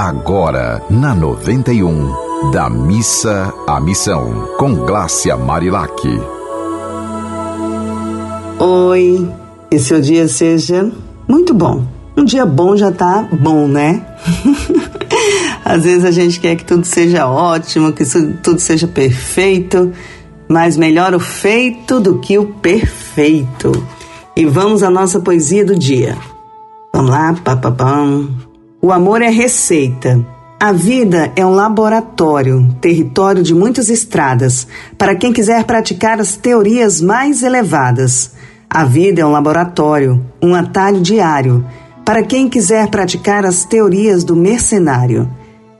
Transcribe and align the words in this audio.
Agora, 0.00 0.80
na 0.88 1.12
91, 1.12 2.52
da 2.52 2.70
missa 2.70 3.52
à 3.66 3.80
missão, 3.80 4.48
com 4.56 4.72
Glácia 4.86 5.36
Marilac. 5.36 5.90
Oi, 8.60 9.28
e 9.68 9.78
seu 9.80 10.00
dia 10.00 10.28
seja 10.28 10.88
muito 11.26 11.52
bom. 11.52 11.84
Um 12.16 12.24
dia 12.24 12.46
bom 12.46 12.76
já 12.76 12.92
tá 12.92 13.28
bom, 13.32 13.66
né? 13.66 14.06
Às 15.66 15.82
vezes 15.82 16.04
a 16.04 16.12
gente 16.12 16.38
quer 16.38 16.54
que 16.54 16.64
tudo 16.64 16.84
seja 16.84 17.26
ótimo, 17.26 17.92
que 17.92 18.04
tudo 18.40 18.60
seja 18.60 18.86
perfeito, 18.86 19.92
mas 20.48 20.76
melhor 20.76 21.12
o 21.12 21.18
feito 21.18 21.98
do 21.98 22.20
que 22.20 22.38
o 22.38 22.46
perfeito. 22.46 23.72
E 24.36 24.46
vamos 24.46 24.84
à 24.84 24.90
nossa 24.90 25.18
poesia 25.18 25.64
do 25.64 25.76
dia. 25.76 26.16
Vamos 26.94 27.10
lá, 27.10 27.34
papapam. 27.42 28.47
O 28.80 28.92
amor 28.92 29.22
é 29.22 29.28
receita. 29.28 30.24
A 30.60 30.70
vida 30.70 31.32
é 31.34 31.44
um 31.44 31.50
laboratório, 31.50 32.72
território 32.80 33.42
de 33.42 33.52
muitas 33.52 33.88
estradas, 33.88 34.68
para 34.96 35.16
quem 35.16 35.32
quiser 35.32 35.64
praticar 35.64 36.20
as 36.20 36.36
teorias 36.36 37.00
mais 37.00 37.42
elevadas. 37.42 38.30
A 38.70 38.84
vida 38.84 39.20
é 39.20 39.26
um 39.26 39.32
laboratório, 39.32 40.24
um 40.40 40.54
atalho 40.54 41.00
diário, 41.00 41.66
para 42.04 42.22
quem 42.22 42.48
quiser 42.48 42.86
praticar 42.88 43.44
as 43.44 43.64
teorias 43.64 44.22
do 44.22 44.36
mercenário. 44.36 45.28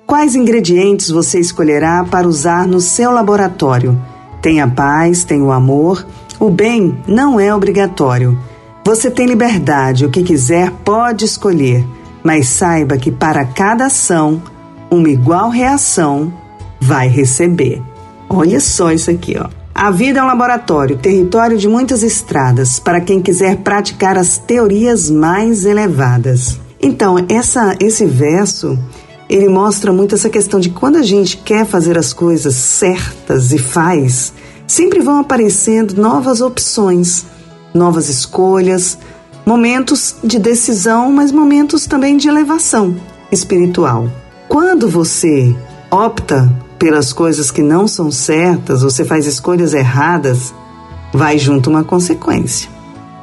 Quais 0.04 0.34
ingredientes 0.34 1.08
você 1.08 1.38
escolherá 1.38 2.04
para 2.04 2.26
usar 2.26 2.66
no 2.66 2.80
seu 2.80 3.12
laboratório? 3.12 3.96
Tem 4.42 4.60
a 4.60 4.66
paz, 4.66 5.22
tem 5.22 5.40
o 5.40 5.52
amor. 5.52 6.04
O 6.40 6.50
bem 6.50 6.98
não 7.06 7.38
é 7.38 7.54
obrigatório. 7.54 8.36
Você 8.84 9.08
tem 9.08 9.26
liberdade, 9.26 10.04
o 10.04 10.10
que 10.10 10.24
quiser 10.24 10.72
pode 10.84 11.24
escolher, 11.24 11.86
mas 12.28 12.46
saiba 12.48 12.98
que 12.98 13.10
para 13.10 13.42
cada 13.42 13.86
ação, 13.86 14.42
uma 14.90 15.08
igual 15.08 15.48
reação 15.48 16.30
vai 16.78 17.08
receber. 17.08 17.80
Olha 18.28 18.60
só 18.60 18.92
isso 18.92 19.10
aqui, 19.10 19.38
ó. 19.40 19.48
A 19.74 19.90
vida 19.90 20.20
é 20.20 20.22
um 20.22 20.26
laboratório, 20.26 20.98
território 20.98 21.56
de 21.56 21.66
muitas 21.66 22.02
estradas, 22.02 22.78
para 22.78 23.00
quem 23.00 23.22
quiser 23.22 23.56
praticar 23.56 24.18
as 24.18 24.36
teorias 24.36 25.08
mais 25.08 25.64
elevadas. 25.64 26.60
Então, 26.82 27.16
essa, 27.30 27.74
esse 27.80 28.04
verso, 28.04 28.78
ele 29.26 29.48
mostra 29.48 29.90
muito 29.90 30.14
essa 30.14 30.28
questão 30.28 30.60
de 30.60 30.68
quando 30.68 30.96
a 30.96 31.02
gente 31.02 31.38
quer 31.38 31.64
fazer 31.64 31.96
as 31.96 32.12
coisas 32.12 32.54
certas 32.56 33.54
e 33.54 33.58
faz, 33.58 34.34
sempre 34.66 35.00
vão 35.00 35.18
aparecendo 35.18 35.98
novas 35.98 36.42
opções 36.42 37.24
novas 37.72 38.08
escolhas, 38.08 38.98
momentos 39.48 40.16
de 40.22 40.38
decisão, 40.38 41.10
mas 41.10 41.32
momentos 41.32 41.86
também 41.86 42.18
de 42.18 42.28
elevação 42.28 42.94
espiritual. 43.32 44.06
Quando 44.46 44.90
você 44.90 45.56
opta 45.90 46.52
pelas 46.78 47.14
coisas 47.14 47.50
que 47.50 47.62
não 47.62 47.88
são 47.88 48.10
certas, 48.10 48.82
você 48.82 49.06
faz 49.06 49.24
escolhas 49.24 49.72
erradas, 49.72 50.52
vai 51.14 51.38
junto 51.38 51.70
uma 51.70 51.82
consequência, 51.82 52.68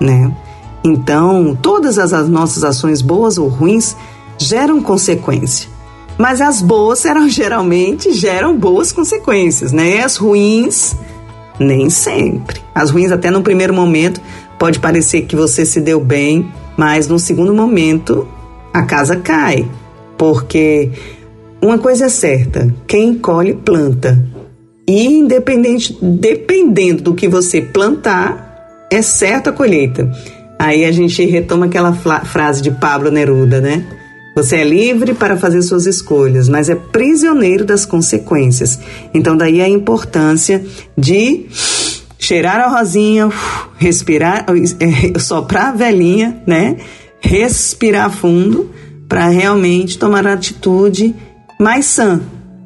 né? 0.01 0.35
Então, 0.83 1.55
todas 1.61 1.99
as, 1.99 2.11
as 2.11 2.27
nossas 2.27 2.63
ações 2.63 3.03
boas 3.03 3.37
ou 3.37 3.47
ruins 3.47 3.95
geram 4.35 4.81
consequência. 4.81 5.69
Mas 6.17 6.41
as 6.41 6.59
boas 6.59 7.03
geralmente 7.29 8.11
geram 8.13 8.57
boas 8.57 8.91
consequências, 8.91 9.71
né? 9.71 10.03
As 10.03 10.15
ruins, 10.17 10.95
nem 11.59 11.87
sempre. 11.91 12.61
As 12.73 12.89
ruins, 12.89 13.11
até 13.11 13.29
no 13.29 13.43
primeiro 13.43 13.75
momento, 13.75 14.19
Pode 14.59 14.79
parecer 14.79 15.23
que 15.23 15.35
você 15.35 15.65
se 15.65 15.81
deu 15.81 15.99
bem, 15.99 16.49
mas 16.77 17.07
no 17.07 17.19
segundo 17.19 17.53
momento 17.53 18.27
a 18.73 18.83
casa 18.83 19.17
cai. 19.17 19.67
Porque 20.17 20.91
uma 21.61 21.77
coisa 21.77 22.05
é 22.05 22.09
certa: 22.09 22.73
quem 22.87 23.15
colhe, 23.15 23.53
planta. 23.53 24.23
E 24.87 25.07
independente, 25.07 25.97
dependendo 26.01 27.01
do 27.01 27.15
que 27.15 27.27
você 27.27 27.61
plantar, 27.61 28.85
é 28.91 29.01
certa 29.01 29.49
a 29.49 29.53
colheita. 29.53 30.11
Aí 30.59 30.85
a 30.85 30.91
gente 30.91 31.25
retoma 31.25 31.65
aquela 31.65 31.91
frase 31.93 32.61
de 32.61 32.71
Pablo 32.71 33.09
Neruda, 33.11 33.59
né? 33.59 33.85
Você 34.35 34.57
é 34.57 34.63
livre 34.63 35.13
para 35.13 35.37
fazer 35.37 35.61
suas 35.61 35.85
escolhas, 35.85 36.49
mas 36.49 36.69
é 36.69 36.75
prisioneiro 36.75 37.63
das 37.63 37.85
consequências. 37.85 38.77
Então, 39.13 39.35
daí 39.37 39.61
a 39.61 39.69
importância 39.69 40.63
de 40.97 41.45
cheirar 42.25 42.59
a 42.59 42.67
rosinha, 42.67 43.29
respirar, 43.77 44.45
é, 44.79 45.19
soprar 45.19 45.67
a 45.67 45.71
velhinha, 45.71 46.41
né? 46.47 46.77
Respirar 47.21 48.09
fundo 48.09 48.71
para 49.07 49.27
realmente 49.27 49.99
tomar 49.99 50.25
a 50.25 50.33
atitude 50.33 51.15
mais 51.59 51.85
sã, 51.85 52.19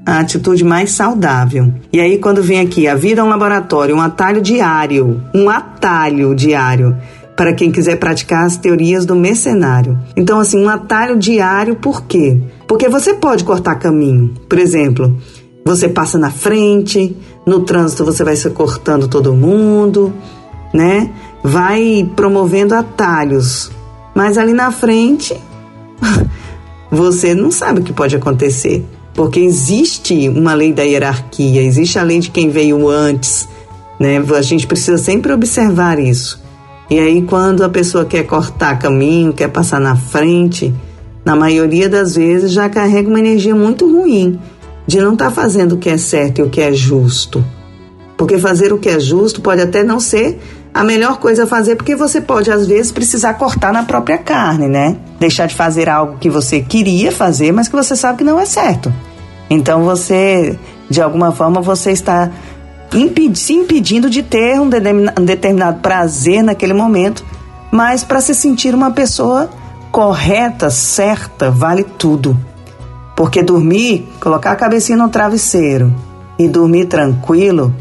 a 0.05 0.19
atitude 0.19 0.63
mais 0.63 0.91
saudável. 0.91 1.73
E 1.91 1.99
aí 1.99 2.17
quando 2.17 2.41
vem 2.41 2.61
aqui, 2.61 2.87
a 2.87 2.95
vida 2.95 3.19
é 3.19 3.23
um 3.23 3.27
laboratório, 3.27 3.95
um 3.95 4.01
atalho 4.01 4.41
diário, 4.41 5.21
um 5.35 5.49
atalho 5.49 6.33
diário 6.33 6.95
para 7.35 7.53
quem 7.53 7.71
quiser 7.71 7.97
praticar 7.97 8.45
as 8.45 8.55
teorias 8.55 9.05
do 9.05 9.15
mercenário. 9.15 9.99
Então 10.15 10.39
assim, 10.39 10.63
um 10.63 10.69
atalho 10.69 11.17
diário 11.17 11.75
por 11.75 12.03
quê? 12.05 12.39
Porque 12.65 12.87
você 12.87 13.13
pode 13.13 13.43
cortar 13.43 13.75
caminho. 13.75 14.33
Por 14.47 14.57
exemplo, 14.57 15.17
você 15.63 15.87
passa 15.87 16.17
na 16.17 16.31
frente, 16.31 17.15
no 17.45 17.61
trânsito 17.61 18.05
você 18.05 18.23
vai 18.23 18.35
se 18.35 18.49
cortando 18.49 19.07
todo 19.07 19.33
mundo, 19.33 20.13
né? 20.73 21.11
Vai 21.43 22.09
promovendo 22.15 22.75
atalhos. 22.75 23.71
Mas 24.15 24.37
ali 24.37 24.53
na 24.53 24.71
frente, 24.71 25.35
você 26.91 27.33
não 27.33 27.51
sabe 27.51 27.81
o 27.81 27.83
que 27.83 27.93
pode 27.93 28.15
acontecer. 28.15 28.85
Porque 29.13 29.39
existe 29.39 30.29
uma 30.29 30.53
lei 30.53 30.71
da 30.71 30.83
hierarquia, 30.83 31.61
existe 31.61 31.99
a 31.99 32.03
lei 32.03 32.19
de 32.19 32.29
quem 32.29 32.49
veio 32.49 32.87
antes, 32.87 33.47
né? 33.99 34.17
A 34.17 34.41
gente 34.41 34.65
precisa 34.65 34.97
sempre 34.97 35.33
observar 35.33 35.99
isso. 35.99 36.41
E 36.89 36.97
aí, 36.97 37.21
quando 37.21 37.63
a 37.63 37.69
pessoa 37.69 38.05
quer 38.05 38.23
cortar 38.23 38.79
caminho, 38.79 39.33
quer 39.33 39.49
passar 39.49 39.79
na 39.79 39.95
frente, 39.95 40.73
na 41.23 41.35
maioria 41.35 41.87
das 41.87 42.15
vezes 42.15 42.51
já 42.51 42.67
carrega 42.69 43.09
uma 43.09 43.19
energia 43.19 43.53
muito 43.53 43.85
ruim 43.85 44.39
de 44.89 44.99
não 44.99 45.13
estar 45.13 45.25
tá 45.25 45.31
fazendo 45.31 45.73
o 45.73 45.77
que 45.77 45.87
é 45.87 45.99
certo 45.99 46.39
e 46.39 46.41
o 46.41 46.49
que 46.49 46.59
é 46.59 46.73
justo. 46.73 47.45
Porque 48.17 48.39
fazer 48.39 48.73
o 48.73 48.79
que 48.79 48.89
é 48.89 48.99
justo 48.99 49.39
pode 49.39 49.61
até 49.61 49.83
não 49.83 49.99
ser 49.99 50.41
a 50.73 50.83
melhor 50.83 51.19
coisa 51.19 51.43
a 51.43 51.47
fazer, 51.47 51.75
porque 51.75 51.95
você 51.95 52.19
pode, 52.19 52.51
às 52.51 52.65
vezes, 52.65 52.91
precisar 52.91 53.35
cortar 53.35 53.71
na 53.71 53.83
própria 53.83 54.17
carne, 54.17 54.67
né? 54.67 54.97
Deixar 55.19 55.45
de 55.45 55.53
fazer 55.53 55.87
algo 55.87 56.17
que 56.17 56.27
você 56.27 56.59
queria 56.59 57.11
fazer, 57.11 57.51
mas 57.51 57.67
que 57.67 57.75
você 57.75 57.95
sabe 57.95 58.17
que 58.17 58.23
não 58.23 58.39
é 58.39 58.45
certo. 58.45 58.91
Então 59.47 59.83
você, 59.83 60.57
de 60.89 61.01
alguma 61.01 61.31
forma, 61.31 61.61
você 61.61 61.91
está 61.91 62.31
se 63.35 63.53
impedindo 63.53 64.09
de 64.09 64.23
ter 64.23 64.59
um 64.59 64.69
determinado 65.23 65.81
prazer 65.81 66.41
naquele 66.41 66.73
momento, 66.73 67.23
mas 67.71 68.03
para 68.03 68.21
se 68.21 68.33
sentir 68.33 68.73
uma 68.73 68.89
pessoa 68.89 69.51
correta, 69.91 70.71
certa, 70.71 71.51
vale 71.51 71.83
tudo. 71.83 72.35
Porque 73.19 73.43
dormir, 73.43 74.07
colocar 74.21 74.51
a 74.51 74.55
cabecinha 74.55 74.97
no 74.97 75.09
travesseiro 75.09 75.93
e 76.39 76.47
dormir 76.47 76.85
tranquilo, 76.85 77.75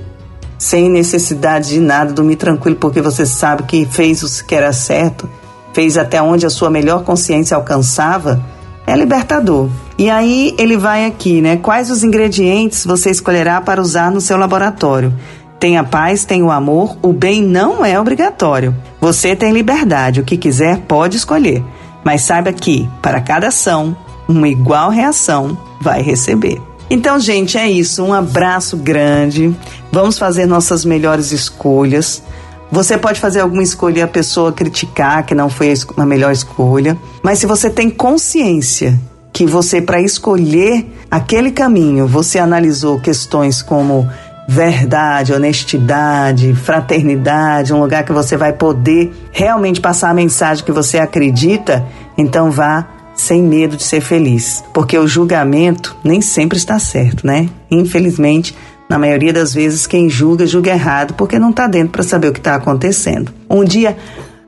sem 0.58 0.90
necessidade 0.90 1.68
de 1.68 1.78
nada, 1.78 2.12
dormir 2.12 2.34
tranquilo 2.34 2.74
porque 2.74 3.00
você 3.00 3.24
sabe 3.24 3.62
que 3.62 3.86
fez 3.86 4.20
o 4.24 4.44
que 4.44 4.52
era 4.52 4.72
certo, 4.72 5.30
fez 5.72 5.96
até 5.96 6.20
onde 6.20 6.44
a 6.44 6.50
sua 6.50 6.70
melhor 6.70 7.04
consciência 7.04 7.56
alcançava, 7.56 8.44
é 8.84 8.96
libertador. 8.96 9.68
E 9.96 10.10
aí 10.10 10.56
ele 10.58 10.76
vai 10.76 11.06
aqui, 11.06 11.40
né? 11.40 11.56
Quais 11.56 11.88
os 11.88 12.02
ingredientes 12.02 12.84
você 12.84 13.08
escolherá 13.08 13.60
para 13.60 13.80
usar 13.80 14.10
no 14.10 14.20
seu 14.20 14.36
laboratório? 14.36 15.14
Tem 15.60 15.78
a 15.78 15.84
paz, 15.84 16.24
tem 16.24 16.42
o 16.42 16.50
amor, 16.50 16.96
o 17.00 17.12
bem 17.12 17.44
não 17.44 17.84
é 17.84 18.00
obrigatório. 18.00 18.74
Você 19.00 19.36
tem 19.36 19.52
liberdade, 19.52 20.20
o 20.20 20.24
que 20.24 20.36
quiser 20.36 20.78
pode 20.78 21.16
escolher. 21.16 21.62
Mas 22.02 22.22
saiba 22.22 22.52
que, 22.52 22.90
para 23.00 23.20
cada 23.20 23.46
ação, 23.46 23.96
uma 24.28 24.48
igual 24.48 24.90
reação 24.90 25.56
vai 25.80 26.02
receber. 26.02 26.60
Então, 26.90 27.18
gente, 27.18 27.58
é 27.58 27.70
isso. 27.70 28.02
Um 28.04 28.12
abraço 28.12 28.76
grande. 28.76 29.54
Vamos 29.90 30.18
fazer 30.18 30.46
nossas 30.46 30.84
melhores 30.84 31.32
escolhas. 31.32 32.22
Você 32.70 32.98
pode 32.98 33.18
fazer 33.18 33.40
alguma 33.40 33.62
escolha 33.62 34.00
e 34.00 34.02
a 34.02 34.08
pessoa 34.08 34.52
criticar 34.52 35.24
que 35.24 35.34
não 35.34 35.48
foi 35.48 35.72
a 35.96 36.04
melhor 36.04 36.32
escolha, 36.32 36.98
mas 37.22 37.38
se 37.38 37.46
você 37.46 37.70
tem 37.70 37.88
consciência 37.88 38.98
que 39.32 39.46
você 39.46 39.80
para 39.80 40.02
escolher 40.02 40.86
aquele 41.10 41.50
caminho, 41.50 42.06
você 42.06 42.38
analisou 42.38 43.00
questões 43.00 43.62
como 43.62 44.06
verdade, 44.46 45.32
honestidade, 45.32 46.54
fraternidade, 46.54 47.72
um 47.72 47.80
lugar 47.80 48.02
que 48.04 48.12
você 48.12 48.36
vai 48.36 48.52
poder 48.52 49.12
realmente 49.32 49.80
passar 49.80 50.10
a 50.10 50.14
mensagem 50.14 50.64
que 50.64 50.72
você 50.72 50.98
acredita, 50.98 51.86
então 52.18 52.50
vá 52.50 52.86
sem 53.18 53.42
medo 53.42 53.76
de 53.76 53.82
ser 53.82 54.00
feliz, 54.00 54.64
porque 54.72 54.96
o 54.96 55.06
julgamento 55.06 55.96
nem 56.02 56.20
sempre 56.20 56.56
está 56.56 56.78
certo, 56.78 57.26
né? 57.26 57.48
Infelizmente, 57.70 58.54
na 58.88 58.98
maioria 58.98 59.32
das 59.32 59.52
vezes, 59.52 59.86
quem 59.86 60.08
julga, 60.08 60.46
julga 60.46 60.70
errado, 60.70 61.14
porque 61.14 61.38
não 61.38 61.50
está 61.50 61.66
dentro 61.66 61.90
para 61.90 62.02
saber 62.02 62.28
o 62.28 62.32
que 62.32 62.38
está 62.38 62.54
acontecendo. 62.54 63.32
Um 63.50 63.64
dia 63.64 63.96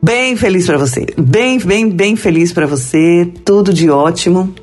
bem 0.02 0.36
feliz 0.36 0.66
para 0.66 0.78
você, 0.78 1.06
bem, 1.18 1.58
bem, 1.58 1.90
bem 1.90 2.16
feliz 2.16 2.52
para 2.52 2.66
você, 2.66 3.30
tudo 3.44 3.74
de 3.74 3.90
ótimo. 3.90 4.54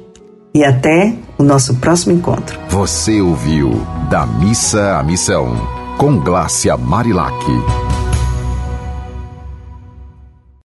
E 0.55 0.63
até 0.63 1.13
o 1.37 1.43
nosso 1.43 1.75
próximo 1.75 2.15
encontro. 2.15 2.57
Você 2.69 3.21
ouviu 3.21 3.85
Da 4.09 4.25
Missa 4.25 4.97
à 4.97 5.03
Missão, 5.03 5.55
com 5.99 6.17
Glácia 6.17 6.75
Marilac. 6.75 7.86